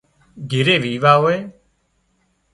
گھري 0.51 0.75
ويوا 0.83 1.13
هوئي 1.21 1.37